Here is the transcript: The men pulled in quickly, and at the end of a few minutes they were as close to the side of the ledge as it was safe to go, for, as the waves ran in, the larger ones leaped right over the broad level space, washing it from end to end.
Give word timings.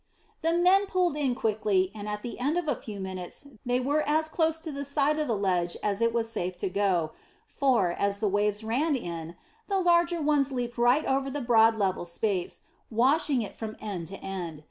The 0.41 0.53
men 0.53 0.87
pulled 0.87 1.15
in 1.15 1.35
quickly, 1.35 1.91
and 1.93 2.09
at 2.09 2.23
the 2.23 2.39
end 2.39 2.57
of 2.57 2.67
a 2.67 2.75
few 2.75 2.99
minutes 2.99 3.45
they 3.63 3.79
were 3.79 4.01
as 4.07 4.27
close 4.27 4.59
to 4.61 4.71
the 4.71 4.83
side 4.83 5.19
of 5.19 5.27
the 5.27 5.37
ledge 5.37 5.77
as 5.83 6.01
it 6.01 6.11
was 6.11 6.27
safe 6.27 6.57
to 6.57 6.69
go, 6.69 7.11
for, 7.47 7.91
as 7.91 8.19
the 8.19 8.27
waves 8.27 8.63
ran 8.63 8.95
in, 8.95 9.35
the 9.67 9.79
larger 9.79 10.19
ones 10.19 10.51
leaped 10.51 10.79
right 10.79 11.05
over 11.05 11.29
the 11.29 11.39
broad 11.39 11.75
level 11.77 12.05
space, 12.05 12.61
washing 12.89 13.43
it 13.43 13.53
from 13.55 13.77
end 13.79 14.07
to 14.07 14.15
end. 14.23 14.59